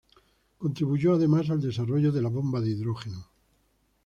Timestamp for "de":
2.11-2.23, 2.59-2.71